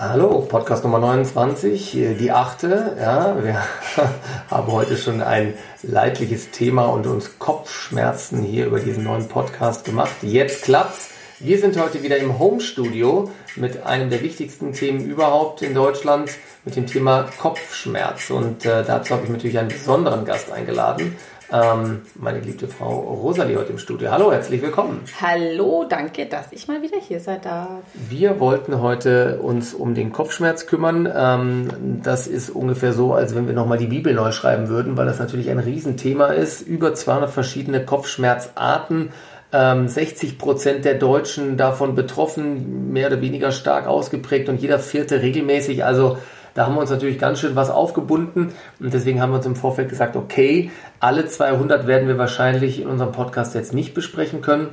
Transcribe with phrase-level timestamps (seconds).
[0.00, 1.90] Hallo, Podcast Nummer 29,
[2.20, 2.96] die achte.
[3.00, 3.60] Ja, wir
[4.48, 10.12] haben heute schon ein leidliches Thema und uns Kopfschmerzen hier über diesen neuen Podcast gemacht.
[10.22, 11.10] Jetzt klappt's.
[11.40, 16.30] Wir sind heute wieder im Home-Studio mit einem der wichtigsten Themen überhaupt in Deutschland,
[16.64, 18.30] mit dem Thema Kopfschmerz.
[18.30, 21.16] Und äh, dazu habe ich natürlich einen besonderen Gast eingeladen.
[21.50, 24.10] Ähm, meine geliebte Frau Rosalie heute im Studio.
[24.10, 25.00] Hallo, herzlich willkommen.
[25.20, 27.80] Hallo, danke, dass ich mal wieder hier sein darf.
[27.94, 31.10] Wir wollten heute uns um den Kopfschmerz kümmern.
[31.14, 31.68] Ähm,
[32.02, 35.18] das ist ungefähr so, als wenn wir nochmal die Bibel neu schreiben würden, weil das
[35.18, 36.60] natürlich ein Riesenthema ist.
[36.60, 39.10] Über 200 verschiedene Kopfschmerzarten.
[39.50, 45.22] 60 ähm, Prozent der Deutschen davon betroffen, mehr oder weniger stark ausgeprägt und jeder vierte
[45.22, 45.86] regelmäßig.
[45.86, 46.18] Also
[46.58, 49.54] da haben wir uns natürlich ganz schön was aufgebunden und deswegen haben wir uns im
[49.54, 54.70] Vorfeld gesagt, okay, alle 200 werden wir wahrscheinlich in unserem Podcast jetzt nicht besprechen können.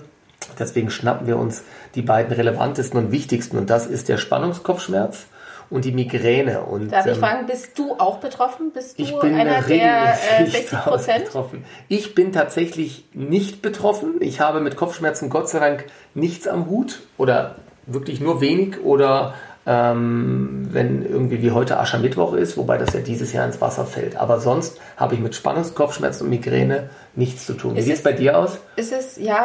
[0.57, 1.61] Deswegen schnappen wir uns
[1.93, 5.27] die beiden relevantesten und wichtigsten und das ist der Spannungskopfschmerz
[5.69, 6.61] und die Migräne.
[6.61, 8.71] Und, Darf ich ähm, fragen, bist du auch betroffen?
[8.73, 11.29] Bist du ich bin einer der äh, 60 Prozent?
[11.87, 14.15] Ich bin tatsächlich nicht betroffen.
[14.21, 19.35] Ich habe mit Kopfschmerzen Gott sei Dank nichts am Hut oder wirklich nur wenig oder
[19.65, 24.15] ähm, wenn irgendwie wie heute Aschermittwoch ist, wobei das ja dieses Jahr ins Wasser fällt.
[24.15, 27.75] Aber sonst habe ich mit Spannungskopfschmerzen und Migräne nichts zu tun.
[27.75, 28.59] Wie sieht es bei dir aus?
[28.75, 29.43] Ist es, ja,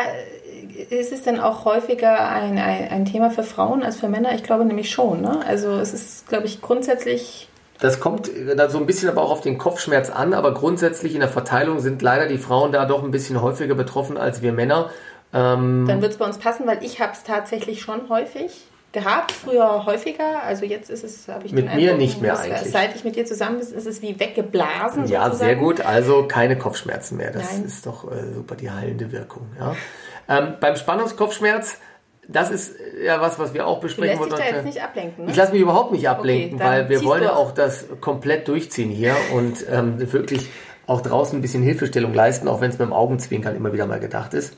[0.91, 4.35] ist es denn auch häufiger ein, ein, ein, Thema für Frauen als für Männer?
[4.35, 5.23] Ich glaube nämlich schon.
[5.23, 5.41] Ne?
[5.47, 7.47] Also es ist, glaube ich, grundsätzlich
[7.81, 11.21] das kommt da so ein bisschen aber auch auf den Kopfschmerz an, aber grundsätzlich in
[11.21, 14.91] der Verteilung sind leider die Frauen da doch ein bisschen häufiger betroffen als wir Männer.
[15.33, 19.33] Ähm Dann wird es bei uns passen, weil ich habe es tatsächlich schon häufig gehabt,
[19.33, 20.43] früher häufiger.
[20.43, 22.73] Also jetzt ist es, habe ich Mit mir Eindruck, nicht mehr eigentlich.
[22.73, 25.07] Seit ich mit dir zusammen bin, ist es wie weggeblasen.
[25.07, 25.37] Ja, sozusagen.
[25.37, 25.81] sehr gut.
[25.81, 27.31] Also keine Kopfschmerzen mehr.
[27.31, 27.65] Das Nein.
[27.65, 29.47] ist doch äh, super die heilende Wirkung.
[29.59, 29.77] Ja.
[30.29, 31.79] Ähm, beim Spannungskopfschmerz,
[32.27, 32.75] das ist
[33.05, 34.31] ja was, was wir auch besprechen wollen.
[34.31, 35.25] Lässt dich da jetzt nicht ablenken.
[35.25, 35.31] Ne?
[35.31, 38.91] Ich lasse mich überhaupt nicht ablenken, okay, weil wir wollen ja auch das komplett durchziehen
[38.91, 40.49] hier und ähm, wirklich
[40.87, 44.01] auch draußen ein bisschen Hilfestellung leisten, auch wenn es mit dem Augenzwinkern immer wieder mal
[44.01, 44.57] gedacht ist.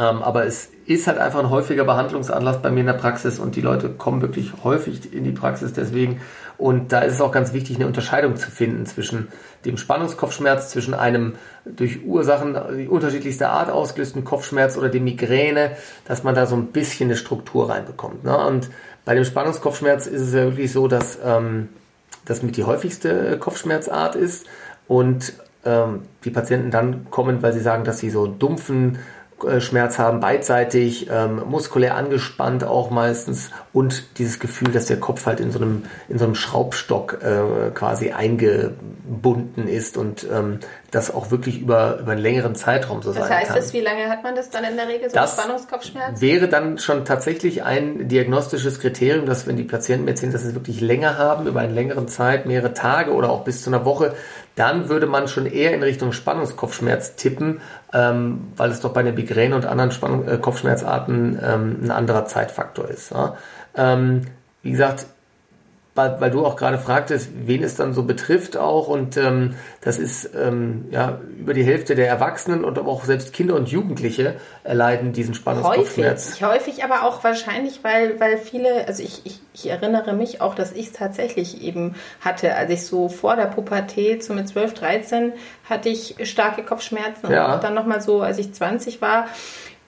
[0.00, 3.54] Ähm, aber es ist halt einfach ein häufiger Behandlungsanlass bei mir in der Praxis und
[3.54, 6.22] die Leute kommen wirklich häufig in die Praxis deswegen.
[6.56, 9.28] Und da ist es auch ganz wichtig, eine Unterscheidung zu finden zwischen
[9.64, 11.34] dem Spannungskopfschmerz, zwischen einem
[11.64, 12.56] durch Ursachen
[12.88, 15.72] unterschiedlichster Art ausgelösten Kopfschmerz oder dem Migräne,
[16.06, 18.24] dass man da so ein bisschen eine Struktur reinbekommt.
[18.24, 18.36] Ne?
[18.36, 18.70] Und
[19.04, 21.68] bei dem Spannungskopfschmerz ist es ja wirklich so, dass ähm,
[22.24, 24.46] das mit die häufigste Kopfschmerzart ist
[24.88, 25.34] und
[25.64, 28.98] ähm, die Patienten dann kommen, weil sie sagen, dass sie so dumpfen
[29.60, 35.40] Schmerz haben, beidseitig, ähm, muskulär angespannt auch meistens und dieses Gefühl, dass der Kopf halt
[35.40, 41.30] in so einem, in so einem Schraubstock äh, quasi eingebunden ist und ähm, das auch
[41.30, 43.56] wirklich über, über einen längeren Zeitraum so das sein heißt kann.
[43.56, 46.20] Das heißt, wie lange hat man das dann in der Regel, so das Spannungskopfschmerz?
[46.20, 50.48] Wäre dann schon tatsächlich ein diagnostisches Kriterium, dass wenn die Patienten mir erzählen, dass sie
[50.48, 53.84] es wirklich länger haben, über einen längeren Zeit, mehrere Tage oder auch bis zu einer
[53.84, 54.14] Woche,
[54.60, 57.62] dann würde man schon eher in Richtung Spannungskopfschmerz tippen,
[57.94, 62.26] ähm, weil es doch bei der Migräne und anderen Spannung, äh, Kopfschmerzarten ähm, ein anderer
[62.26, 63.10] Zeitfaktor ist.
[63.10, 63.36] Ja?
[63.74, 64.26] Ähm,
[64.62, 65.06] wie gesagt,
[66.00, 69.98] weil, weil du auch gerade fragtest, wen es dann so betrifft auch und ähm, das
[69.98, 74.36] ist ähm, ja über die Hälfte der Erwachsenen und aber auch selbst Kinder und Jugendliche
[74.64, 76.40] erleiden diesen Spannungskopfschmerz.
[76.40, 80.54] Häufig, häufig aber auch wahrscheinlich, weil, weil viele, also ich, ich, ich erinnere mich auch,
[80.54, 84.74] dass ich es tatsächlich eben hatte, als ich so vor der Pubertät, so mit 12,
[84.74, 85.32] 13,
[85.68, 87.54] hatte ich starke Kopfschmerzen ja.
[87.54, 89.26] und dann nochmal so, als ich 20 war,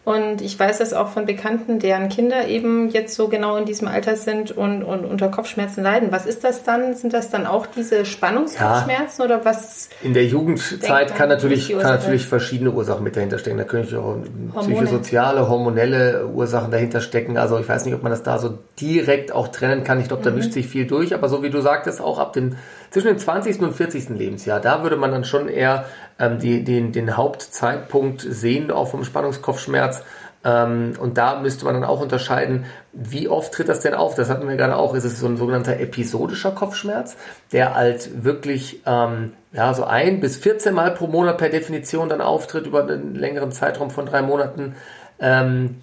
[0.04, 3.86] und ich weiß das auch von Bekannten, deren Kinder eben jetzt so genau in diesem
[3.86, 6.10] Alter sind und, und unter Kopfschmerzen leiden.
[6.10, 6.94] Was ist das dann?
[6.94, 9.24] Sind das dann auch diese Spannungskopfschmerzen ja.
[9.24, 9.90] oder was?
[10.02, 13.58] In der Jugendzeit kann natürlich, kann natürlich verschiedene Ursachen mit dahinter stecken.
[13.58, 14.16] Da können auch
[14.56, 14.74] Hormone.
[14.74, 17.36] psychosoziale, hormonelle Ursachen dahinter stecken.
[17.36, 20.00] Also ich weiß nicht, ob man das da so direkt auch trennen kann.
[20.00, 20.38] Ich glaube, da mhm.
[20.38, 21.14] mischt sich viel durch.
[21.14, 22.56] Aber so wie du sagtest, auch ab dem
[22.92, 23.60] zwischen dem 20.
[23.60, 24.10] und 40.
[24.10, 25.86] Lebensjahr, da würde man dann schon eher
[26.18, 30.02] ähm, die, den, den Hauptzeitpunkt sehen, auch vom Spannungskopfschmerz.
[30.44, 34.14] Ähm, und da müsste man dann auch unterscheiden, wie oft tritt das denn auf?
[34.14, 34.94] Das hatten wir gerade auch.
[34.94, 37.16] Ist es so ein sogenannter episodischer Kopfschmerz,
[37.52, 42.20] der halt wirklich ähm, ja, so ein bis 14 Mal pro Monat per Definition dann
[42.20, 44.74] auftritt über einen längeren Zeitraum von drei Monaten.
[45.18, 45.76] Ähm,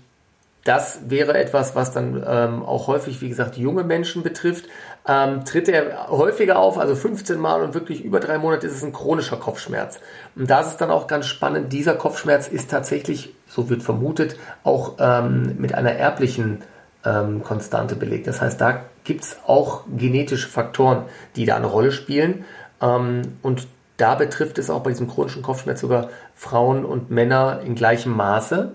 [0.65, 4.65] das wäre etwas, was dann ähm, auch häufig, wie gesagt, junge Menschen betrifft.
[5.07, 8.83] Ähm, tritt er häufiger auf, also 15 Mal und wirklich über drei Monate ist es
[8.83, 9.99] ein chronischer Kopfschmerz.
[10.35, 14.35] Und da ist es dann auch ganz spannend, dieser Kopfschmerz ist tatsächlich, so wird vermutet,
[14.63, 16.63] auch ähm, mit einer erblichen
[17.05, 18.27] ähm, Konstante belegt.
[18.27, 21.05] Das heißt, da gibt es auch genetische Faktoren,
[21.35, 22.45] die da eine Rolle spielen.
[22.81, 23.67] Ähm, und
[23.97, 28.73] da betrifft es auch bei diesem chronischen Kopfschmerz sogar Frauen und Männer in gleichem Maße.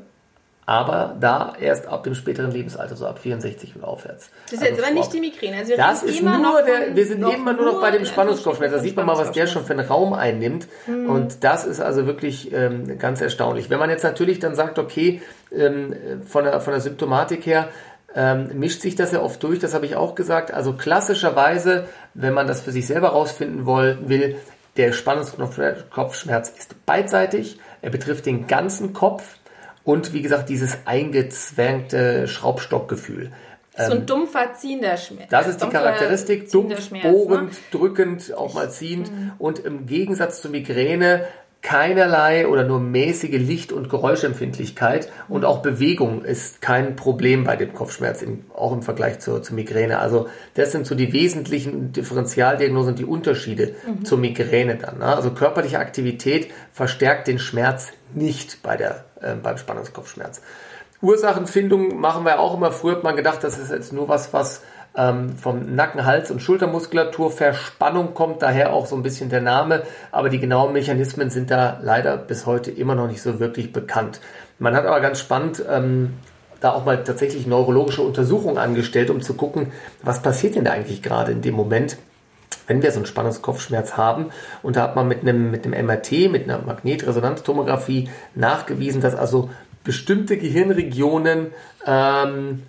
[0.66, 4.30] Aber da erst ab dem späteren Lebensalter, so ab 64 und aufwärts.
[4.44, 5.58] Das ist also jetzt aber nicht die Migräne.
[5.58, 8.72] Also das ist nur der, wir sind immer nur noch bei dem Spannungskopfschmerz.
[8.72, 10.66] Da sieht man mal, was der schon für einen Raum einnimmt.
[10.86, 11.10] Mhm.
[11.10, 13.68] Und das ist also wirklich ähm, ganz erstaunlich.
[13.68, 15.20] Wenn man jetzt natürlich dann sagt, okay,
[15.52, 15.94] ähm,
[16.26, 17.68] von, der, von der Symptomatik her,
[18.14, 20.52] ähm, mischt sich das ja oft durch, das habe ich auch gesagt.
[20.52, 24.36] Also klassischerweise, wenn man das für sich selber rausfinden will,
[24.76, 29.36] der Spannungskopfschmerz ist beidseitig, er betrifft den ganzen Kopf
[29.84, 33.30] und wie gesagt dieses eingezwängte Schraubstockgefühl.
[33.76, 35.28] So ein ähm, dumpfer, ziehender Schmerz.
[35.30, 37.58] Das ist die Charakteristik, dumpf, bohrend, ne?
[37.72, 39.10] drückend, auch mal ziehend.
[39.10, 39.32] Mhm.
[39.38, 41.26] Und im Gegensatz zur Migräne
[41.64, 47.72] keinerlei oder nur mäßige Licht- und Geräuschempfindlichkeit und auch Bewegung ist kein Problem bei dem
[47.72, 49.98] Kopfschmerz, im, auch im Vergleich zur, zur, Migräne.
[49.98, 54.04] Also das sind so die wesentlichen Differentialdiagnosen und die Unterschiede mhm.
[54.04, 54.98] zur Migräne dann.
[54.98, 55.06] Ne?
[55.06, 60.42] Also körperliche Aktivität verstärkt den Schmerz nicht bei der, äh, beim Spannungskopfschmerz.
[61.00, 62.72] Ursachenfindung machen wir auch immer.
[62.72, 64.60] Früher hat man gedacht, das ist jetzt nur was, was
[64.96, 69.82] ähm, vom Nacken, Hals und Schultermuskulatur Verspannung kommt, daher auch so ein bisschen der Name,
[70.12, 74.20] aber die genauen Mechanismen sind da leider bis heute immer noch nicht so wirklich bekannt.
[74.58, 76.14] Man hat aber ganz spannend ähm,
[76.60, 81.02] da auch mal tatsächlich neurologische Untersuchungen angestellt, um zu gucken, was passiert denn da eigentlich
[81.02, 81.98] gerade in dem Moment,
[82.66, 84.30] wenn wir so einen Spannungskopfschmerz haben.
[84.62, 89.50] Und da hat man mit einem, mit einem MRT, mit einer Magnetresonanztomographie nachgewiesen, dass also
[89.82, 91.48] bestimmte Gehirnregionen
[91.86, 92.62] ähm,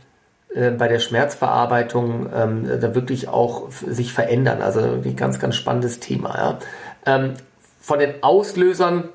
[0.55, 4.61] äh, bei der Schmerzverarbeitung ähm, da wirklich auch sich verändern.
[4.61, 6.35] Also ein ganz, ganz spannendes Thema.
[6.37, 6.59] Ja.
[7.05, 7.33] Ähm,
[7.81, 9.09] von den Auslösern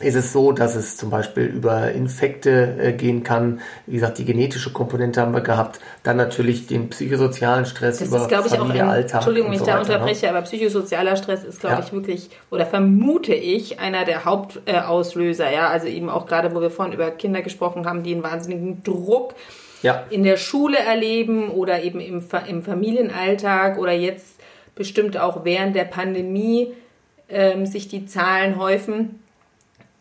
[0.00, 3.60] ist es so, dass es zum Beispiel über Infekte äh, gehen kann.
[3.86, 5.80] Wie gesagt, die genetische Komponente haben wir gehabt.
[6.02, 9.14] Dann natürlich den psychosozialen Stress das über ist, glaube Familie, ich, auch ein, Alltag.
[9.14, 9.80] Entschuldigung, wenn ich so da ne?
[9.80, 11.82] unterbreche, aber psychosozialer Stress ist, glaube ja.
[11.82, 15.48] ich, wirklich, oder vermute ich, einer der Hauptauslöser.
[15.48, 18.22] Äh, ja, also eben auch gerade, wo wir vorhin über Kinder gesprochen haben, die einen
[18.22, 19.34] wahnsinnigen Druck
[19.86, 20.04] ja.
[20.10, 24.40] in der Schule erleben oder eben im, im Familienalltag oder jetzt
[24.74, 26.74] bestimmt auch während der Pandemie
[27.28, 29.22] ähm, sich die Zahlen häufen,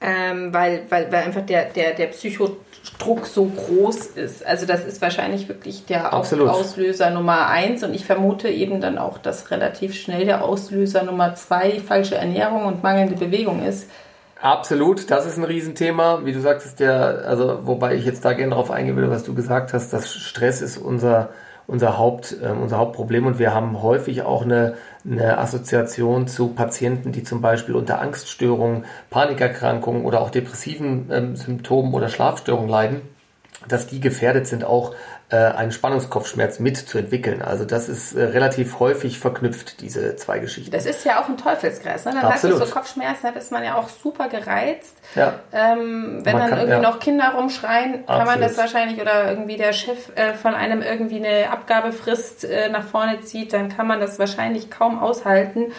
[0.02, 4.46] ähm, weil, weil, weil einfach der, der, der Psychodruck so groß ist.
[4.46, 6.50] Also das ist wahrscheinlich wirklich der Absolut.
[6.50, 11.36] Auslöser Nummer eins und ich vermute eben dann auch, dass relativ schnell der Auslöser Nummer
[11.36, 13.90] zwei falsche Ernährung und mangelnde Bewegung ist.
[14.42, 16.26] Absolut, das ist ein Riesenthema.
[16.26, 19.34] Wie du sagtest, der, also wobei ich jetzt da gerne darauf eingehen würde, was du
[19.34, 21.30] gesagt hast, dass Stress ist unser,
[21.68, 27.14] unser, Haupt, äh, unser Hauptproblem und wir haben häufig auch eine, eine Assoziation zu Patienten,
[27.14, 33.02] die zum Beispiel unter Angststörungen, Panikerkrankungen oder auch depressiven ähm, Symptomen oder Schlafstörungen leiden,
[33.70, 34.94] dass die gefährdet sind, auch
[35.30, 37.42] äh, einen Spannungskopfschmerz mitzuentwickeln.
[37.42, 40.72] Also das ist äh, relativ häufig verknüpft, diese zwei Geschichten.
[40.72, 42.06] Das ist ja auch ein Teufelskreis.
[42.06, 42.12] Ne?
[42.12, 42.56] Dann Absolut.
[42.56, 44.96] hast du so Kopfschmerzen, da ist man ja auch super gereizt.
[45.16, 45.40] Ja.
[45.52, 46.80] Ähm, wenn man dann kann, irgendwie ja.
[46.80, 48.28] noch Kinder rumschreien, kann Absolut.
[48.28, 52.84] man das wahrscheinlich, oder irgendwie der Chef äh, von einem irgendwie eine Abgabefrist äh, nach
[52.84, 55.72] vorne zieht, dann kann man das wahrscheinlich kaum aushalten.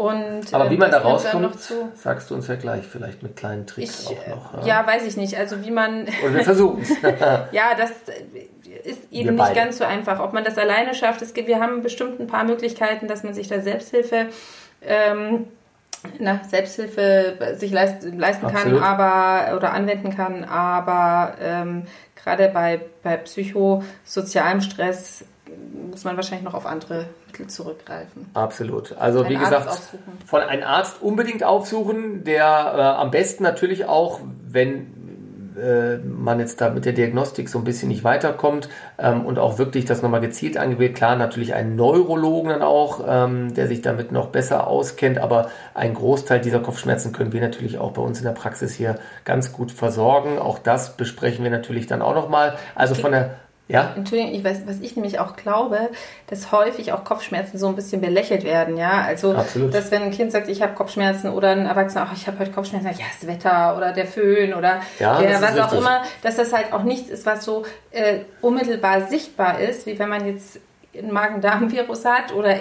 [0.00, 1.58] Und, Aber wie man da rauskommt,
[1.94, 4.66] sagst du uns ja gleich, vielleicht mit kleinen Tricks ich, auch noch.
[4.66, 4.80] Ja?
[4.80, 5.36] ja, weiß ich nicht.
[5.36, 6.06] Also wie man...
[6.24, 6.88] Oder wir versuchen es.
[7.52, 7.90] ja, das
[8.84, 10.20] ist eben nicht ganz so einfach.
[10.20, 13.34] Ob man das alleine schafft, es gibt, wir haben bestimmt ein paar Möglichkeiten, dass man
[13.34, 14.26] sich da Selbsthilfe,
[14.82, 15.48] ähm,
[16.18, 18.80] na, Selbsthilfe sich leist, leisten Absolut.
[18.80, 21.82] kann, aber oder anwenden kann, aber ähm,
[22.16, 25.24] gerade bei, bei psychosozialem Stress
[25.90, 28.30] muss man wahrscheinlich noch auf andere Mittel zurückgreifen.
[28.34, 28.96] Absolut.
[28.96, 29.78] Also einen wie gesagt,
[30.26, 34.99] von einem Arzt unbedingt aufsuchen, der äh, am besten natürlich auch, wenn
[35.56, 39.58] äh, man jetzt da mit der Diagnostik so ein bisschen nicht weiterkommt ähm, und auch
[39.58, 40.94] wirklich das nochmal gezielt angeht.
[40.94, 45.94] Klar, natürlich einen Neurologen dann auch, ähm, der sich damit noch besser auskennt, aber einen
[45.94, 49.72] Großteil dieser Kopfschmerzen können wir natürlich auch bei uns in der Praxis hier ganz gut
[49.72, 50.38] versorgen.
[50.38, 52.56] Auch das besprechen wir natürlich dann auch nochmal.
[52.74, 53.36] Also von der
[53.70, 53.94] ja?
[53.96, 55.90] Entschuldigung, ich weiß, was ich nämlich auch glaube,
[56.26, 59.02] dass häufig auch Kopfschmerzen so ein bisschen belächelt werden, ja.
[59.02, 59.72] Also, Absolut.
[59.72, 62.50] dass wenn ein Kind sagt, ich habe Kopfschmerzen oder ein Erwachsener, ach, ich habe heute
[62.50, 66.52] Kopfschmerzen, ja, das Wetter oder der Föhn oder ja, der, was auch immer, dass das
[66.52, 70.60] halt auch nichts ist, was so äh, unmittelbar sichtbar ist, wie wenn man jetzt
[70.96, 72.56] ein Magen-Darm-Virus hat oder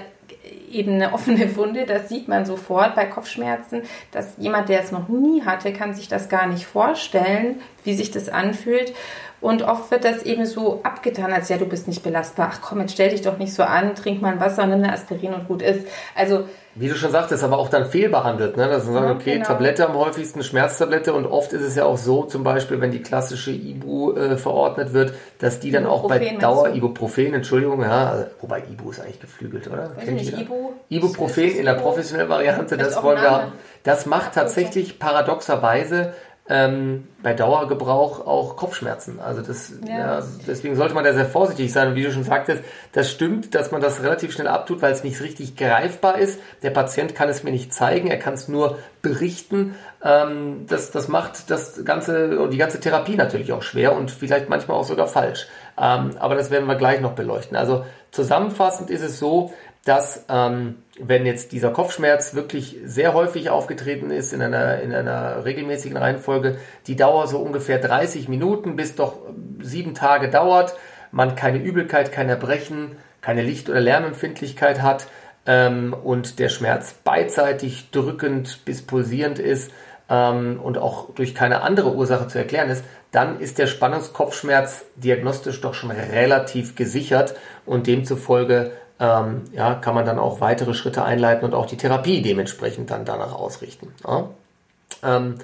[0.71, 5.07] eben eine offene Wunde, das sieht man sofort bei Kopfschmerzen, dass jemand, der es noch
[5.07, 8.93] nie hatte, kann sich das gar nicht vorstellen, wie sich das anfühlt.
[9.41, 12.51] Und oft wird das eben so abgetan, als ja, du bist nicht belastbar.
[12.51, 14.91] Ach komm, jetzt stell dich doch nicht so an, trink mal ein Wasser, nimm eine
[14.91, 15.87] Aspirin und gut ist.
[16.13, 16.43] Also
[16.75, 18.55] wie du schon sagtest, aber auch dann fehlbehandelt.
[18.55, 18.69] Ne?
[18.69, 19.45] Dass man sagt, okay, genau.
[19.45, 23.01] Tablette am häufigsten, Schmerztablette und oft ist es ja auch so, zum Beispiel, wenn die
[23.01, 28.25] klassische Ibu äh, verordnet wird, dass die dann auch bei Dauer, Ibuprofen, Entschuldigung, ja, also,
[28.39, 29.89] wobei Ibu ist eigentlich geflügelt, oder?
[29.99, 30.71] Kennt nicht, Ibu?
[30.89, 33.51] Ibuprofen in der professionellen Variante, das wollen wir haben.
[33.83, 36.13] Das macht tatsächlich paradoxerweise
[36.51, 39.19] ähm, bei Dauergebrauch auch Kopfschmerzen.
[39.19, 39.99] Also das, ja.
[39.99, 41.89] Ja, also deswegen sollte man da sehr vorsichtig sein.
[41.89, 45.03] Und wie du schon sagtest, das stimmt, dass man das relativ schnell abtut, weil es
[45.03, 46.39] nicht richtig greifbar ist.
[46.63, 49.75] Der Patient kann es mir nicht zeigen, er kann es nur berichten.
[50.03, 54.49] Ähm, das, das macht das ganze und die ganze Therapie natürlich auch schwer und vielleicht
[54.49, 55.47] manchmal auch sogar falsch.
[55.79, 57.55] Ähm, aber das werden wir gleich noch beleuchten.
[57.57, 59.53] Also zusammenfassend ist es so,
[59.85, 65.45] dass ähm, wenn jetzt dieser Kopfschmerz wirklich sehr häufig aufgetreten ist in einer, in einer
[65.45, 66.57] regelmäßigen Reihenfolge,
[66.87, 69.17] die Dauer so ungefähr 30 Minuten bis doch
[69.61, 70.75] sieben Tage dauert,
[71.11, 75.07] man keine Übelkeit, kein Erbrechen, keine Licht- oder Lärmempfindlichkeit hat
[75.45, 79.71] ähm, und der Schmerz beidseitig drückend bis pulsierend ist
[80.09, 85.61] ähm, und auch durch keine andere Ursache zu erklären ist, dann ist der Spannungskopfschmerz diagnostisch
[85.61, 91.45] doch schon relativ gesichert und demzufolge ähm, ja, kann man dann auch weitere Schritte einleiten
[91.45, 93.93] und auch die Therapie dementsprechend dann danach ausrichten.
[94.05, 94.29] Ja.
[95.03, 95.35] Ähm,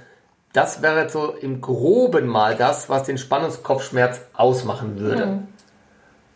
[0.54, 5.26] das wäre jetzt so im Groben mal das, was den Spannungskopfschmerz ausmachen würde.
[5.26, 5.48] Mhm.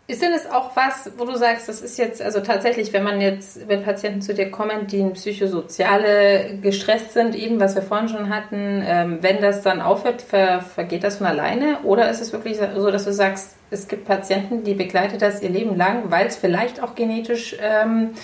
[0.10, 3.22] Ist denn es auch was, wo du sagst, das ist jetzt, also tatsächlich, wenn man
[3.22, 8.34] jetzt, wenn Patienten zu dir kommen, die psychosoziale gestresst sind, eben was wir vorhin schon
[8.34, 11.82] hatten, ähm, wenn das dann aufhört, ver, vergeht das von alleine?
[11.84, 15.50] Oder ist es wirklich so, dass du sagst, es gibt Patienten, die begleitet das ihr
[15.50, 18.16] Leben lang, weil es vielleicht auch genetisch ähm,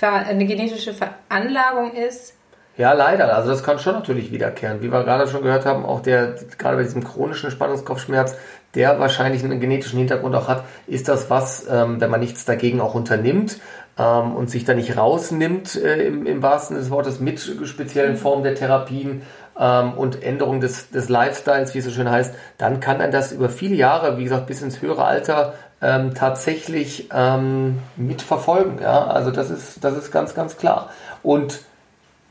[0.00, 2.34] eine genetische Veranlagung ist?
[2.78, 3.34] Ja, leider.
[3.34, 4.82] Also das kann schon natürlich wiederkehren.
[4.82, 8.36] Wie wir gerade schon gehört haben, auch der, gerade bei diesem chronischen Spannungskopfschmerz,
[8.74, 12.80] der wahrscheinlich einen genetischen Hintergrund auch hat, ist das was, ähm, wenn man nichts dagegen
[12.80, 13.60] auch unternimmt
[13.98, 18.18] ähm, und sich da nicht rausnimmt, äh, im, im wahrsten des Wortes, mit speziellen mhm.
[18.18, 19.22] Formen der Therapien
[19.58, 23.32] ähm, und Änderung des, des Lifestyles, wie es so schön heißt, dann kann ein das
[23.32, 28.80] über viele Jahre, wie gesagt, bis ins höhere Alter ähm, tatsächlich ähm, mitverfolgen.
[28.80, 29.06] Ja?
[29.06, 30.90] Also das ist, das ist ganz, ganz klar.
[31.22, 31.60] Und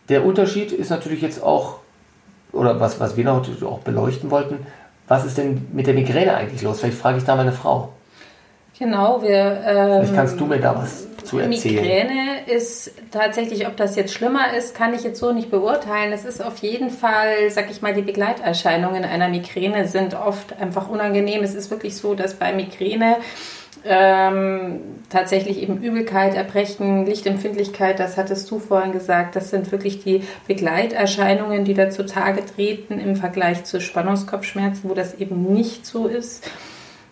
[0.10, 1.80] der Unterschied ist natürlich jetzt auch,
[2.52, 4.66] oder was, was wir noch auch beleuchten wollten,
[5.08, 6.80] was ist denn mit der Migräne eigentlich los?
[6.80, 7.90] Vielleicht frage ich da meine Frau.
[8.78, 9.62] Genau, wir.
[9.66, 11.76] Ähm, Vielleicht kannst du mir da was zu erzählen.
[11.76, 16.14] Migräne ist tatsächlich, ob das jetzt schlimmer ist, kann ich jetzt so nicht beurteilen.
[16.14, 20.90] Es ist auf jeden Fall, sag ich mal, die Begleiterscheinungen einer Migräne sind oft einfach
[20.90, 21.44] unangenehm.
[21.44, 23.18] Es ist wirklich so, dass bei Migräne
[23.88, 30.24] ähm, tatsächlich eben Übelkeit, Erbrechen, Lichtempfindlichkeit, das hattest du vorhin gesagt, das sind wirklich die
[30.48, 36.50] Begleiterscheinungen, die da zutage treten im Vergleich zu Spannungskopfschmerzen, wo das eben nicht so ist.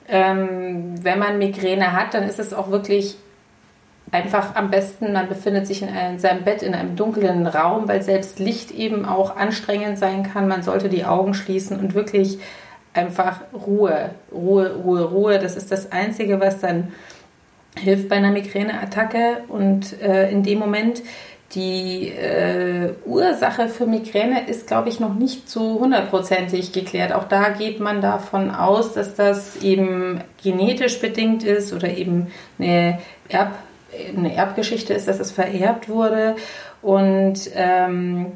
[0.08, 3.17] Ähm, wenn man Migräne hat, dann ist es auch wirklich
[4.12, 7.88] einfach am besten, man befindet sich in, einem, in, seinem Bett in einem dunklen Raum,
[7.88, 10.48] weil selbst Licht eben auch anstrengend sein kann.
[10.48, 12.39] Man sollte die Augen schließen und wirklich
[12.95, 15.39] einfach Ruhe, Ruhe, Ruhe, Ruhe.
[15.39, 16.93] Das ist das Einzige, was dann
[17.77, 19.43] hilft bei einer Migräneattacke.
[19.49, 21.03] Und äh, in dem Moment,
[21.53, 27.13] die äh, Ursache für Migräne ist, glaube ich, noch nicht so hundertprozentig geklärt.
[27.13, 32.99] Auch da geht man davon aus, dass das eben genetisch bedingt ist oder eben eine,
[33.29, 33.51] Erb,
[34.17, 36.35] eine Erbgeschichte ist, dass es vererbt wurde.
[36.81, 38.33] Und ähm,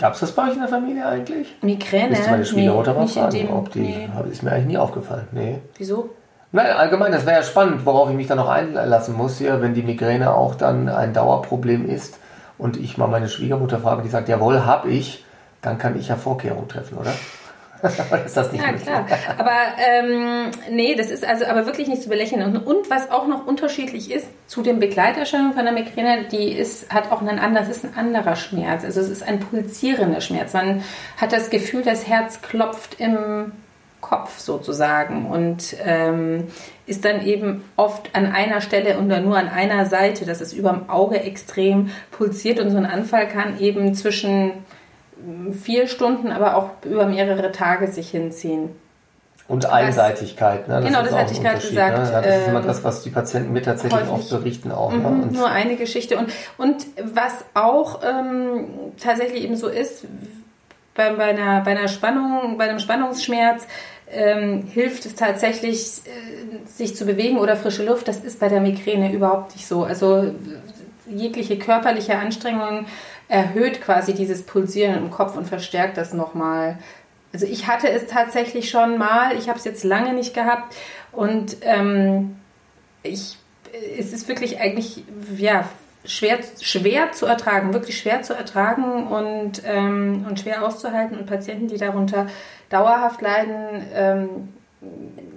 [0.00, 1.54] Gab es das bei euch in der Familie eigentlich?
[1.60, 2.10] Migräne?
[2.10, 4.08] Müsste meine Schwiegermutter nee, mal fragen, dem, ob die, nee.
[4.30, 5.28] ist mir eigentlich nie aufgefallen.
[5.32, 5.58] Nee.
[5.76, 6.08] Wieso?
[6.52, 9.74] Nein, allgemein, das wäre ja spannend, worauf ich mich dann noch einlassen muss hier, wenn
[9.74, 12.18] die Migräne auch dann ein Dauerproblem ist
[12.56, 15.24] und ich mal meine Schwiegermutter frage, die sagt, jawohl, hab ich,
[15.60, 17.12] dann kann ich ja Vorkehrungen treffen, oder?
[18.26, 18.86] ist das nicht ja, möglich?
[18.86, 19.06] klar.
[19.38, 22.42] Aber ähm, nee, das ist also aber wirklich nicht zu belächeln.
[22.42, 26.92] Und, und was auch noch unterschiedlich ist zu den Begleiterscheinungen von der Migräne, die ist,
[26.92, 28.84] hat auch einen anderen, das ist ein anderer Schmerz.
[28.84, 30.52] Also es ist ein pulsierender Schmerz.
[30.52, 30.82] Man
[31.16, 33.52] hat das Gefühl, das Herz klopft im
[34.00, 36.48] Kopf sozusagen und ähm,
[36.86, 40.72] ist dann eben oft an einer Stelle und nur an einer Seite, dass es über
[40.72, 44.52] dem Auge extrem pulsiert und so ein Anfall kann eben zwischen
[45.52, 48.70] vier Stunden, aber auch über mehrere Tage sich hinziehen.
[49.50, 50.76] Und Einseitigkeit, ne?
[50.76, 51.98] Das genau, das hatte ich gerade gesagt.
[51.98, 52.12] Ne?
[52.12, 54.92] Ja, das ist immer ähm, das, was die Patienten mir tatsächlich oft berichten auch.
[54.92, 54.98] Ne?
[54.98, 55.26] Mhm, ne?
[55.32, 56.16] nur eine Geschichte.
[56.18, 58.66] Und, und was auch ähm,
[59.02, 60.04] tatsächlich eben so ist,
[60.94, 63.66] bei, bei, einer, bei einer Spannung, bei einem Spannungsschmerz,
[64.12, 68.06] ähm, hilft es tatsächlich, äh, sich zu bewegen oder frische Luft.
[68.06, 69.82] Das ist bei der Migräne überhaupt nicht so.
[69.82, 70.32] Also
[71.08, 72.86] jegliche körperliche Anstrengung
[73.30, 76.78] erhöht quasi dieses Pulsieren im Kopf und verstärkt das nochmal.
[77.32, 80.74] Also ich hatte es tatsächlich schon mal, ich habe es jetzt lange nicht gehabt
[81.12, 82.36] und ähm,
[83.04, 83.38] ich,
[83.96, 85.04] es ist wirklich eigentlich
[85.36, 85.64] ja,
[86.04, 91.68] schwer, schwer zu ertragen, wirklich schwer zu ertragen und, ähm, und schwer auszuhalten und Patienten,
[91.68, 92.26] die darunter
[92.68, 94.48] dauerhaft leiden, ähm,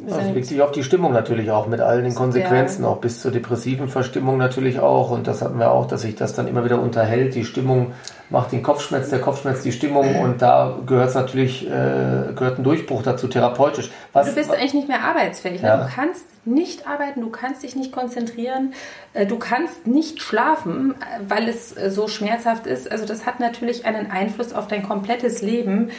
[0.08, 3.32] Das wirkt sich auf die Stimmung natürlich auch mit all den Konsequenzen, auch bis zur
[3.32, 5.12] depressiven Verstimmung natürlich auch.
[5.12, 7.36] Und das hatten wir auch, dass sich das dann immer wieder unterhält.
[7.36, 7.94] Die Stimmung
[8.30, 12.64] macht den Kopfschmerz, der Kopfschmerz die Stimmung und da gehört es natürlich, äh, gehört ein
[12.64, 13.92] Durchbruch dazu, therapeutisch.
[14.12, 15.62] Was, du bist eigentlich nicht mehr arbeitsfähig.
[15.62, 15.68] Ne?
[15.68, 15.78] Ja.
[15.78, 18.74] Du kannst nicht arbeiten, du kannst dich nicht konzentrieren,
[19.14, 22.92] äh, du kannst nicht schlafen, äh, weil es äh, so schmerzhaft ist.
[22.92, 25.92] Also das hat natürlich einen Einfluss auf dein komplettes Leben.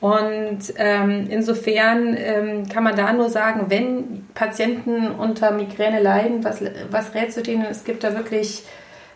[0.00, 6.62] Und ähm, insofern ähm, kann man da nur sagen, wenn Patienten unter Migräne leiden, was,
[6.90, 7.64] was rätst du denen?
[7.64, 8.62] Es gibt da wirklich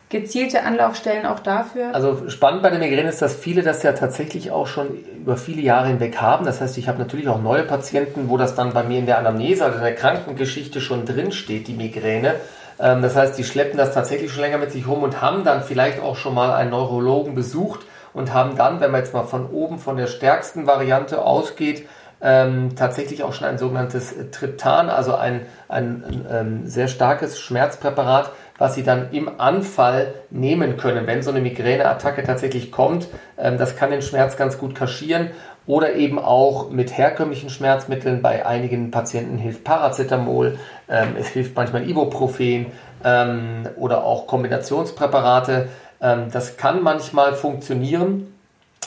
[0.08, 1.94] gezielte Anlaufstellen auch dafür?
[1.94, 5.62] Also spannend bei der Migräne ist, dass viele das ja tatsächlich auch schon über viele
[5.62, 6.44] Jahre hinweg haben.
[6.44, 9.18] Das heißt, ich habe natürlich auch neue Patienten, wo das dann bei mir in der
[9.18, 12.34] Anamnese, also in der Krankengeschichte schon drin steht, die Migräne.
[12.78, 15.62] Ähm, das heißt, die schleppen das tatsächlich schon länger mit sich rum und haben dann
[15.62, 17.80] vielleicht auch schon mal einen Neurologen besucht
[18.14, 21.86] und haben dann, wenn man jetzt mal von oben von der stärksten Variante ausgeht,
[22.22, 28.30] ähm, tatsächlich auch schon ein sogenanntes Triptan, also ein, ein, ein, ähm, sehr starkes Schmerzpräparat,
[28.58, 33.08] was sie dann im Anfall nehmen können, wenn so eine Migräneattacke tatsächlich kommt.
[33.36, 35.30] Ähm, das kann den Schmerz ganz gut kaschieren
[35.66, 38.22] oder eben auch mit herkömmlichen Schmerzmitteln.
[38.22, 42.66] Bei einigen Patienten hilft Paracetamol, ähm, es hilft manchmal Ibuprofen
[43.04, 45.68] ähm, oder auch Kombinationspräparate.
[46.02, 48.34] Ähm, das kann manchmal funktionieren.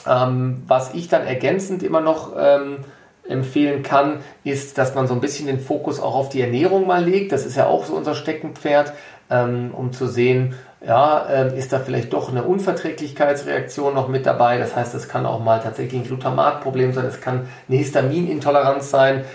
[0.08, 2.80] Ähm, was ich dann ergänzend immer noch ähm,
[3.28, 7.04] empfehlen kann, ist, dass man so ein bisschen den Fokus auch auf die Ernährung mal
[7.04, 7.32] legt.
[7.32, 8.94] Das ist ja auch so unser Steckenpferd,
[9.28, 10.54] um zu sehen,
[10.86, 14.60] ja, ist da vielleicht doch eine Unverträglichkeitsreaktion noch mit dabei.
[14.60, 19.26] Das heißt, es kann auch mal tatsächlich ein Glutamatproblem sein, es kann eine Histaminintoleranz sein,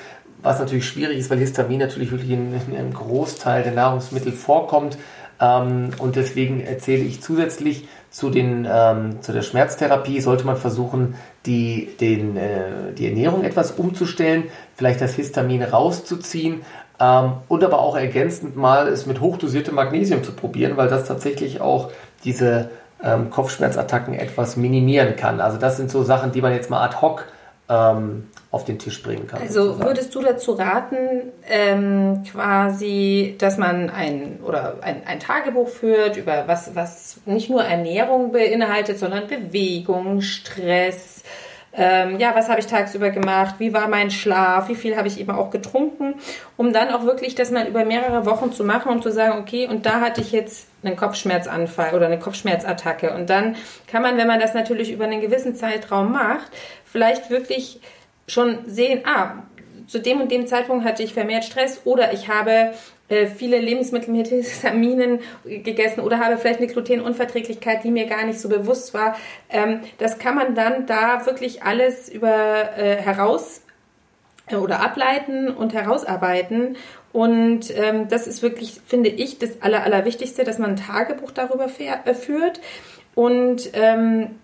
[0.41, 4.97] was natürlich schwierig ist, weil Histamin natürlich wirklich in, in einem Großteil der Nahrungsmittel vorkommt.
[5.41, 11.15] Ähm, und deswegen erzähle ich zusätzlich zu, den, ähm, zu der Schmerztherapie, sollte man versuchen,
[11.47, 14.45] die, den, äh, die Ernährung etwas umzustellen,
[14.77, 16.63] vielleicht das Histamin rauszuziehen
[17.01, 21.61] ähm, und aber auch ergänzend mal es mit hochdosiertem Magnesium zu probieren, weil das tatsächlich
[21.61, 21.91] auch
[22.25, 22.71] diese
[23.03, 25.41] ähm, Kopfschmerzattacken etwas minimieren kann.
[25.41, 27.27] Also das sind so Sachen, die man jetzt mal ad hoc
[27.71, 29.41] ähm, auf den Tisch bringen kann.
[29.41, 29.89] Also sozusagen.
[29.89, 36.45] würdest du dazu raten, ähm, quasi, dass man ein oder ein, ein Tagebuch führt über
[36.49, 41.23] was, was nicht nur Ernährung beinhaltet, sondern Bewegung, Stress,
[41.73, 45.21] ähm, ja, was habe ich tagsüber gemacht, wie war mein Schlaf, wie viel habe ich
[45.21, 46.15] eben auch getrunken,
[46.57, 49.69] um dann auch wirklich das mal über mehrere Wochen zu machen und zu sagen, okay,
[49.69, 53.15] und da hatte ich jetzt einen Kopfschmerzanfall oder eine Kopfschmerzattacke.
[53.15, 53.55] Und dann
[53.87, 56.51] kann man, wenn man das natürlich über einen gewissen Zeitraum macht,
[56.91, 57.81] vielleicht wirklich
[58.27, 59.43] schon sehen, ah,
[59.87, 62.73] zu dem und dem Zeitpunkt hatte ich vermehrt Stress oder ich habe
[63.09, 68.41] äh, viele Lebensmittel mit Histaminen gegessen oder habe vielleicht eine Glutenunverträglichkeit, die mir gar nicht
[68.41, 69.17] so bewusst war.
[69.49, 73.63] Ähm, das kann man dann da wirklich alles über äh, heraus
[74.47, 76.77] äh, oder ableiten und herausarbeiten.
[77.13, 81.69] Und ähm, das ist wirklich, finde ich, das Aller, Allerwichtigste, dass man ein Tagebuch darüber
[81.69, 82.61] führt.
[83.17, 84.37] Und ähm,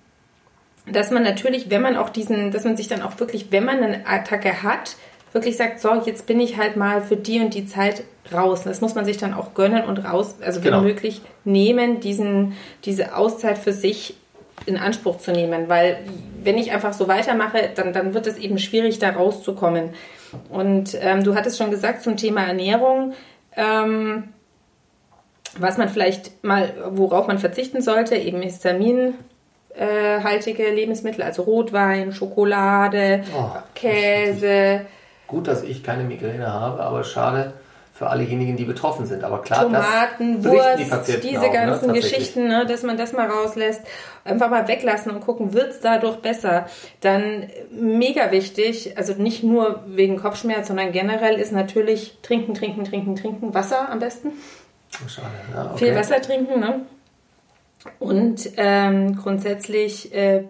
[0.91, 3.83] dass man natürlich, wenn man auch diesen, dass man sich dann auch wirklich, wenn man
[3.83, 4.97] eine Attacke hat,
[5.33, 8.63] wirklich sagt, so, jetzt bin ich halt mal für die und die Zeit raus.
[8.65, 10.83] Das muss man sich dann auch gönnen und raus, also wenn genau.
[10.83, 14.17] möglich, nehmen, diesen, diese Auszeit für sich
[14.65, 15.69] in Anspruch zu nehmen.
[15.69, 15.99] Weil
[16.43, 19.91] wenn ich einfach so weitermache, dann, dann wird es eben schwierig, da rauszukommen.
[20.49, 23.13] Und ähm, du hattest schon gesagt zum Thema Ernährung,
[23.55, 24.25] ähm,
[25.59, 29.15] was man vielleicht mal, worauf man verzichten sollte, eben Histamin
[29.79, 34.83] haltige Lebensmittel, also Rotwein, Schokolade, oh, Käse.
[35.27, 37.53] Gut, dass ich keine Migräne habe, aber schade
[37.97, 39.25] für allejenigen, die betroffen sind.
[39.25, 42.99] Aber klar, Tomaten, das Wurst, die diese auch, ne, ganzen ne, Geschichten, ne, dass man
[42.99, 43.81] das mal rauslässt,
[44.23, 46.67] einfach mal weglassen und gucken, wird es dadurch besser.
[47.01, 53.17] Dann mega wichtig, also nicht nur wegen Kopfschmerz, sondern generell ist natürlich trinken, trinken, trinken,
[53.17, 54.33] trinken, Wasser am besten.
[55.09, 55.87] Schade, ja, okay.
[55.87, 56.81] Viel Wasser trinken, ne?
[57.99, 60.45] Und ähm, grundsätzlich äh,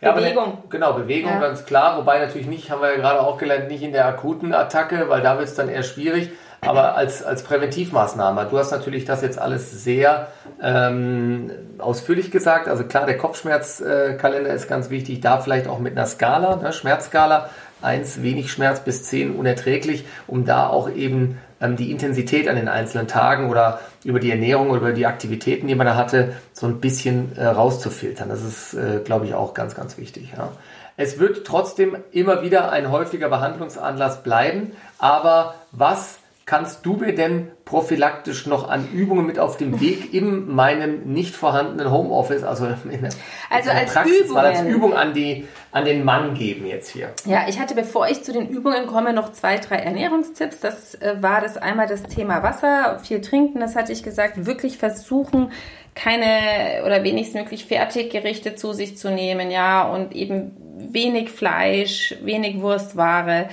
[0.00, 0.46] ja, Bewegung.
[0.46, 1.40] Ne, genau, Bewegung ja.
[1.40, 1.98] ganz klar.
[1.98, 5.22] Wobei natürlich nicht, haben wir ja gerade auch gelernt, nicht in der akuten Attacke, weil
[5.22, 6.30] da wird es dann eher schwierig.
[6.60, 8.48] Aber als, als Präventivmaßnahme.
[8.50, 10.28] Du hast natürlich das jetzt alles sehr
[10.60, 12.66] ähm, ausführlich gesagt.
[12.68, 15.20] Also klar, der Kopfschmerzkalender ist ganz wichtig.
[15.20, 17.48] Da vielleicht auch mit einer Skala, ne, Schmerzskala.
[17.82, 22.68] 1 wenig Schmerz bis 10 unerträglich, um da auch eben ähm, die Intensität an den
[22.68, 26.66] einzelnen Tagen oder über die Ernährung oder über die Aktivitäten, die man da hatte, so
[26.66, 28.28] ein bisschen äh, rauszufiltern.
[28.28, 30.32] Das ist, äh, glaube ich, auch ganz, ganz wichtig.
[30.36, 30.52] Ja.
[30.96, 37.50] Es wird trotzdem immer wieder ein häufiger Behandlungsanlass bleiben, aber was kannst du mir denn
[37.66, 43.02] prophylaktisch noch an Übungen mit auf dem Weg in meinem nicht vorhandenen Homeoffice, also in
[43.02, 43.10] der,
[43.50, 44.34] also in der als Praxis, Übungen.
[44.34, 47.10] mal als Übung an, die, an den Mann geben jetzt hier?
[47.26, 50.60] Ja, ich hatte, bevor ich zu den Übungen komme, noch zwei, drei Ernährungstipps.
[50.60, 54.78] Das äh, war das einmal das Thema Wasser, viel trinken, das hatte ich gesagt, wirklich
[54.78, 55.52] versuchen,
[55.94, 62.62] keine oder wenigstens möglich Fertiggerichte zu sich zu nehmen, ja, und eben wenig Fleisch, wenig
[62.62, 63.50] Wurstware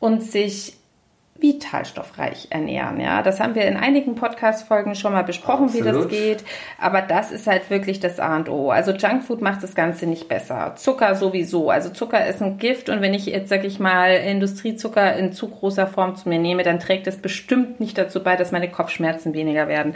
[0.00, 0.74] und sich
[1.40, 3.00] vitalstoffreich ernähren.
[3.00, 5.86] Ja, das haben wir in einigen Podcast-Folgen schon mal besprochen, Absolut.
[5.86, 6.44] wie das geht.
[6.78, 8.70] Aber das ist halt wirklich das A und O.
[8.70, 10.74] Also Junkfood macht das Ganze nicht besser.
[10.76, 11.70] Zucker sowieso.
[11.70, 15.48] Also Zucker ist ein Gift und wenn ich jetzt, sag ich mal, Industriezucker in zu
[15.48, 19.34] großer Form zu mir nehme, dann trägt es bestimmt nicht dazu bei, dass meine Kopfschmerzen
[19.34, 19.94] weniger werden.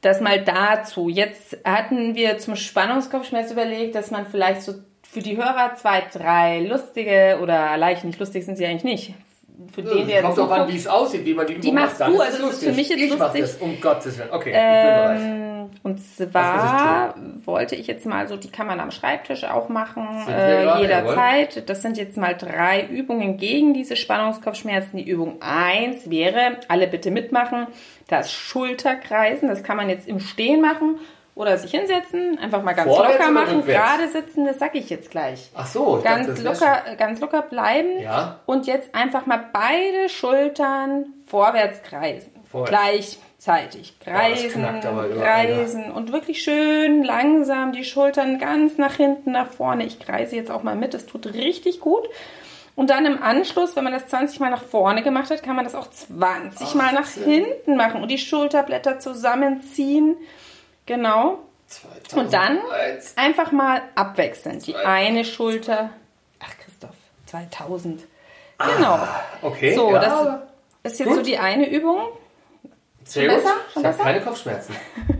[0.00, 1.08] Das mal dazu.
[1.08, 6.60] Jetzt hatten wir zum Spannungskopfschmerz überlegt, dass man vielleicht so für die Hörer zwei, drei
[6.60, 9.14] lustige oder leicht nicht lustig sind sie eigentlich nicht
[9.72, 11.98] für den, der Kommt doch an, wie es aussieht, wie man die Übung Die machst
[11.98, 12.10] macht.
[12.12, 13.40] du, also das ist für mich jetzt ich lustig.
[13.40, 14.30] Das, um Gottes Willen.
[14.30, 19.68] Okay, ähm, Und zwar wollte ich jetzt mal so, die kann man am Schreibtisch auch
[19.68, 21.68] machen, äh, jederzeit.
[21.68, 24.96] Das sind jetzt mal drei Übungen gegen diese Spannungskopfschmerzen.
[24.98, 27.66] Die Übung 1 wäre, alle bitte mitmachen,
[28.06, 29.48] das Schulterkreisen.
[29.48, 31.00] Das kann man jetzt im Stehen machen
[31.38, 35.10] oder sich hinsetzen, einfach mal ganz Vorwärts locker machen, gerade sitzen, das sag ich jetzt
[35.12, 35.50] gleich.
[35.54, 38.40] Ach so, ganz dachte, locker, ganz locker bleiben ja.
[38.44, 42.32] und jetzt einfach mal beide Schultern vorwärts kreisen.
[42.50, 43.20] Vorwärts.
[43.38, 45.92] Gleichzeitig kreisen, oh, kreisen ja.
[45.92, 49.84] und wirklich schön langsam die Schultern ganz nach hinten, nach vorne.
[49.84, 52.08] Ich kreise jetzt auch mal mit, das tut richtig gut.
[52.74, 55.64] Und dann im Anschluss, wenn man das 20 Mal nach vorne gemacht hat, kann man
[55.64, 60.16] das auch 20 Ach, Mal nach hinten machen und die Schulterblätter zusammenziehen.
[60.88, 61.40] Genau.
[61.66, 62.14] 2001.
[62.14, 62.58] Und dann
[63.16, 64.66] einfach mal abwechselnd.
[64.66, 65.90] Die eine Schulter.
[66.40, 66.96] Ach, Christoph,
[67.26, 68.04] 2000.
[68.56, 68.98] Ah, genau.
[69.42, 69.74] Okay.
[69.74, 69.98] So, ja.
[70.82, 71.16] das ist jetzt Gut.
[71.18, 72.08] so die eine Übung.
[73.04, 73.52] Sehr besser?
[73.72, 74.74] Schon ich habe keine Kopfschmerzen.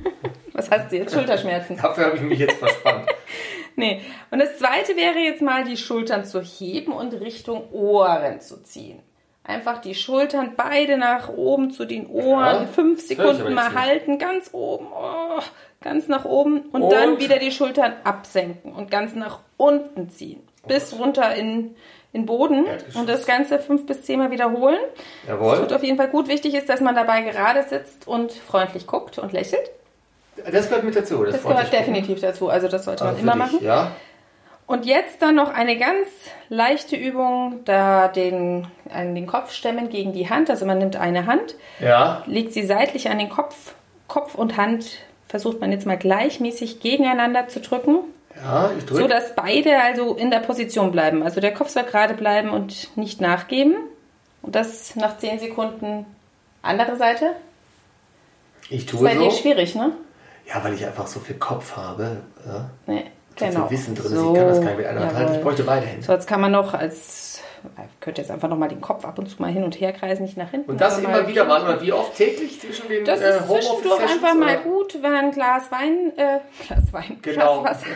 [0.55, 1.13] Was hast du jetzt?
[1.13, 1.77] Schulterschmerzen.
[1.83, 3.11] Dafür habe ich mich jetzt verspannt.
[3.77, 4.01] nee.
[4.31, 9.03] Und das zweite wäre jetzt mal, die Schultern zu heben und Richtung Ohren zu ziehen.
[9.49, 14.51] Einfach die Schultern beide nach oben zu den Ohren, ja, fünf Sekunden mal halten, ganz
[14.53, 15.41] oben, oh,
[15.81, 20.43] ganz nach oben und, und, dann wieder die Schultern absenken und ganz nach unten ziehen,
[20.67, 21.75] bis runter in
[22.13, 24.81] den Boden und das Ganze fünf bis zehnmal wiederholen.
[25.27, 25.53] Jawohl.
[25.53, 26.29] Das wird auf jeden Fall gut.
[26.29, 29.71] Wichtig ist, dass man dabei gerade sitzt und freundlich guckt und lächelt.
[30.53, 31.25] Das gehört mit dazu.
[31.25, 32.51] Das, das gehört definitiv dazu.
[32.51, 33.65] Also das sollte man also immer dich, machen.
[33.65, 33.93] Ja.
[34.69, 36.09] Und jetzt dann noch eine ganz
[36.51, 40.51] leichte Übung, da den, an den Kopf stemmen gegen die Hand.
[40.51, 42.23] Also man nimmt eine Hand, ja.
[42.27, 43.73] legt sie seitlich an den Kopf,
[44.09, 48.01] Kopf und Hand versucht man jetzt mal gleichmäßig gegeneinander zu drücken.
[48.37, 49.01] Ja, ich drücke.
[49.01, 51.23] So dass beide also in der Position bleiben.
[51.23, 53.75] Also der Kopf soll gerade bleiben und nicht nachgeben.
[54.43, 56.05] Und das nach 10 Sekunden
[56.61, 57.31] andere Seite.
[58.69, 59.31] Ich tue das ist bei so.
[59.31, 59.93] dir schwierig, ne?
[60.47, 62.19] Ja, weil ich einfach so viel Kopf habe.
[62.47, 62.71] Ja.
[62.87, 63.07] Nee
[63.39, 63.67] genau.
[63.67, 65.35] viel Wissen drin so, Ich kann das gar nicht mit einer Hand halten.
[65.35, 66.05] Ich bräuchte beide Hände.
[66.05, 67.43] So, jetzt kann man noch als,
[68.01, 70.23] könnte jetzt einfach noch mal den Kopf ab und zu mal hin und her kreisen,
[70.23, 70.71] nicht nach hinten.
[70.71, 74.35] Und das immer wieder mal, wie oft täglich zwischen den Das ist äh, zwischendurch einfach
[74.35, 77.63] mal gut, wenn ein Glas Wein, äh, Glas Wein, genau.
[77.63, 77.87] Glas Wasser.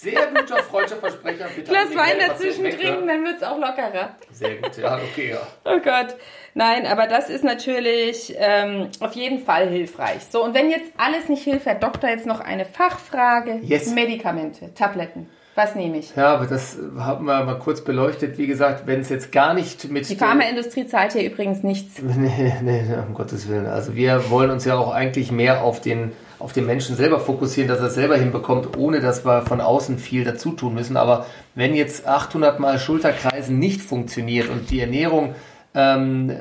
[0.00, 1.46] Sehr guter freudscher Versprecher.
[1.56, 4.16] Bitte Glas Wein dazwischen trinken, dann wird es auch lockerer.
[4.30, 5.40] Sehr gut, ja, okay, ja.
[5.64, 6.16] Oh Gott.
[6.54, 10.20] Nein, aber das ist natürlich ähm, auf jeden Fall hilfreich.
[10.30, 13.58] So, und wenn jetzt alles nicht hilft, Herr Doktor, jetzt noch eine Fachfrage.
[13.62, 13.90] Yes.
[13.92, 15.28] Medikamente, Tabletten.
[15.58, 16.14] Was nehme ich?
[16.14, 18.38] Ja, aber das haben wir mal kurz beleuchtet.
[18.38, 20.08] Wie gesagt, wenn es jetzt gar nicht mit.
[20.08, 22.00] Die Pharmaindustrie zahlt hier übrigens nichts.
[22.02, 23.66] Nee, nee, um Gottes Willen.
[23.66, 27.68] Also wir wollen uns ja auch eigentlich mehr auf den, auf den Menschen selber fokussieren,
[27.68, 30.96] dass er es selber hinbekommt, ohne dass wir von außen viel dazu tun müssen.
[30.96, 35.34] Aber wenn jetzt 800 Mal Schulterkreisen nicht funktioniert und die Ernährung
[35.74, 36.32] ähm,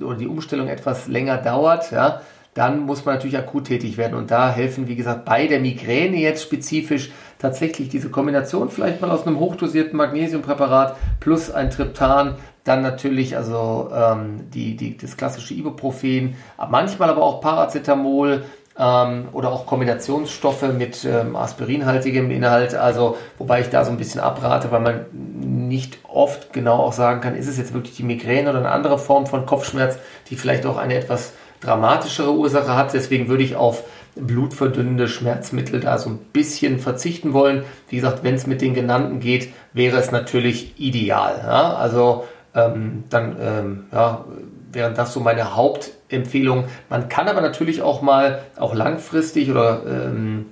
[0.00, 2.20] oder die Umstellung etwas länger dauert, ja,
[2.54, 4.14] dann muss man natürlich akut tätig werden.
[4.14, 9.10] Und da helfen, wie gesagt, bei der Migräne jetzt spezifisch tatsächlich diese Kombination vielleicht mal
[9.10, 12.34] aus einem hochdosierten Magnesiumpräparat plus ein Triptan,
[12.64, 16.34] dann natürlich also ähm, die, die, das klassische Ibuprofen,
[16.68, 18.44] manchmal aber auch Paracetamol,
[18.78, 24.20] ähm, oder auch Kombinationsstoffe mit ähm, aspirinhaltigem Inhalt, also wobei ich da so ein bisschen
[24.20, 28.50] abrate, weil man nicht oft genau auch sagen kann, ist es jetzt wirklich die Migräne
[28.50, 29.98] oder eine andere Form von Kopfschmerz,
[30.30, 32.94] die vielleicht auch eine etwas dramatischere Ursache hat.
[32.94, 37.64] Deswegen würde ich auf blutverdünnende Schmerzmittel da so ein bisschen verzichten wollen.
[37.88, 41.40] Wie gesagt, wenn es mit den genannten geht, wäre es natürlich ideal.
[41.44, 41.74] Ja?
[41.74, 44.24] Also ähm, dann ähm, ja,
[44.70, 46.64] wären das so meine Hauptempfehlungen.
[46.88, 50.46] Man kann aber natürlich auch mal auch langfristig oder ähm,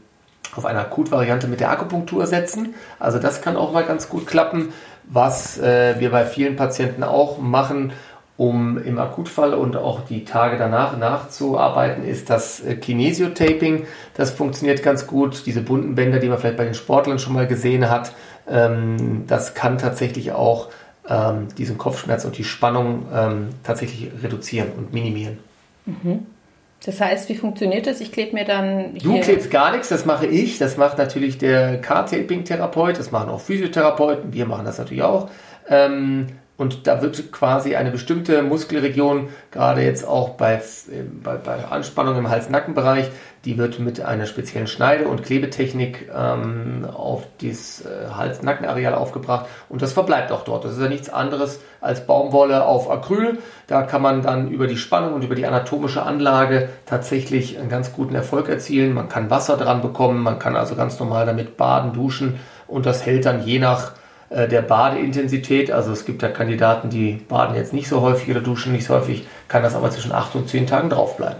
[0.55, 2.75] auf eine Akutvariante mit der Akupunktur setzen.
[2.99, 4.73] Also das kann auch mal ganz gut klappen,
[5.05, 7.93] was äh, wir bei vielen Patienten auch machen
[8.37, 13.87] um im Akutfall und auch die Tage danach nachzuarbeiten, ist das äh, Kinesiotaping.
[14.15, 15.47] Das funktioniert ganz gut.
[15.47, 18.13] Diese bunten Bänder, die man vielleicht bei den Sportlern schon mal gesehen hat,
[18.49, 20.69] ähm, das kann tatsächlich auch
[21.09, 25.39] ähm, diesen Kopfschmerz und die Spannung ähm, tatsächlich reduzieren und minimieren.
[25.87, 26.27] Mhm.
[26.85, 28.01] Das heißt, wie funktioniert das?
[28.01, 28.95] Ich klebe mir dann.
[28.95, 30.59] Du klebst gar nichts, das mache ich.
[30.59, 35.31] Das macht natürlich der K-Taping-Therapeut, das machen auch Physiotherapeuten, wir machen das natürlich auch.
[35.69, 36.27] Ähm,
[36.59, 40.61] und da wird quasi eine bestimmte Muskelregion, gerade jetzt auch bei,
[41.23, 43.11] bei, bei Anspannung im Hals-Nacken-Bereich,
[43.45, 49.83] die wird mit einer speziellen Schneide- und Klebetechnik ähm, auf dieses äh, Hals-Nacken-Areal aufgebracht und
[49.83, 50.65] das verbleibt auch dort.
[50.65, 53.39] Das ist ja nichts anderes als Baumwolle auf Acryl.
[53.67, 57.93] Da kann man dann über die Spannung und über die anatomische Anlage tatsächlich einen ganz
[57.93, 58.95] guten Erfolg erzielen.
[58.95, 63.05] Man kann Wasser dran bekommen, man kann also ganz normal damit baden, duschen und das
[63.05, 63.93] hält dann je nach
[64.31, 65.71] der Badeintensität.
[65.71, 68.95] Also es gibt ja Kandidaten, die baden jetzt nicht so häufig oder duschen nicht so
[68.95, 71.39] häufig, kann das aber zwischen acht und zehn Tagen draufbleiben.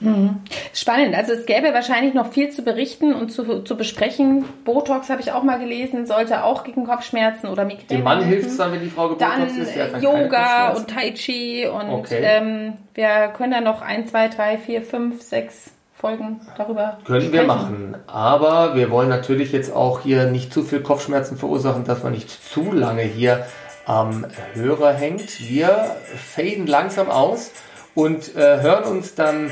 [0.00, 0.40] Mhm.
[0.74, 1.14] Spannend.
[1.14, 4.44] Also es gäbe wahrscheinlich noch viel zu berichten und zu, zu besprechen.
[4.64, 7.88] Botox habe ich auch mal gelesen, sollte auch gegen Kopfschmerzen oder Migräne.
[7.88, 9.76] Dem Mann hilft es dann, wenn die Frau gebotox ist.
[9.76, 12.20] Dann Yoga und Tai Chi und okay.
[12.22, 17.32] ähm, wir können da noch ein, zwei, drei, vier, fünf, sechs Folgen darüber Können sprechen.
[17.32, 17.96] wir machen.
[18.06, 22.30] Aber wir wollen natürlich jetzt auch hier nicht zu viel Kopfschmerzen verursachen, dass man nicht
[22.30, 23.46] zu lange hier
[23.86, 25.40] am Hörer hängt.
[25.48, 27.50] Wir faden langsam aus
[27.94, 29.50] und äh, hören uns dann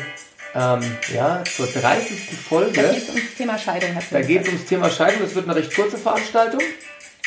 [0.54, 0.80] ähm,
[1.14, 2.36] ja, zur 30.
[2.36, 2.72] Folge.
[2.72, 3.90] Da geht es ums Thema Scheidung.
[4.10, 5.22] Da geht es ums Thema Scheidung.
[5.22, 6.60] Das wird eine recht kurze Veranstaltung.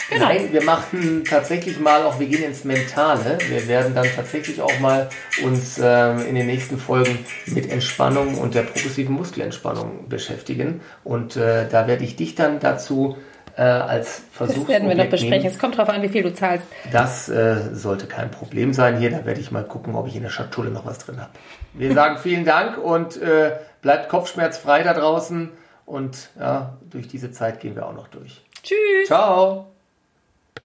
[0.09, 0.25] Genau.
[0.25, 3.37] Nein, wir machen tatsächlich mal auch, wir gehen ins Mentale.
[3.49, 5.09] Wir werden dann tatsächlich auch mal
[5.43, 10.81] uns ähm, in den nächsten Folgen mit Entspannung und der progressiven Muskelentspannung beschäftigen.
[11.03, 13.17] Und äh, da werde ich dich dann dazu
[13.57, 14.59] äh, als Versuch.
[14.59, 15.41] Das werden wir noch besprechen.
[15.41, 15.53] Nehmen.
[15.53, 16.65] Es kommt darauf an, wie viel du zahlst.
[16.91, 19.09] Das äh, sollte kein Problem sein hier.
[19.09, 21.31] Da werde ich mal gucken, ob ich in der Schatulle noch was drin habe.
[21.73, 25.51] Wir sagen vielen Dank und äh, bleibt kopfschmerzfrei da draußen.
[25.85, 28.41] Und ja, durch diese Zeit gehen wir auch noch durch.
[28.63, 29.07] Tschüss.
[29.07, 29.67] Ciao.